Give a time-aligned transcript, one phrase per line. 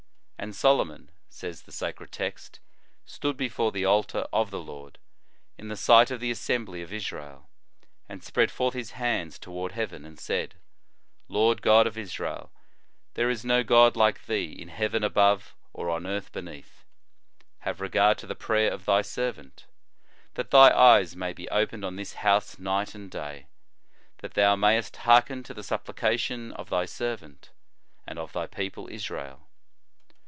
[0.43, 2.59] "And Solomon," says the Sacred Text,"
[3.05, 4.97] stood before the altar of the Lord,
[5.55, 7.47] in the sight of the assembly of Israel,
[8.09, 10.55] and spread forth his hands toward heaven, and said:
[11.27, 12.51] Lord God of Israel,
[13.13, 16.85] there is no God like thee in heaven above, or on earth beneath....
[17.59, 19.67] Have regard to the prayer of thy servant....
[20.33, 23.45] That thy eyes may be opened on this house night and day;..
[24.21, 27.51] That thou mayest hearken to the supplication of thy servant,
[28.07, 29.47] and of thy people Israel."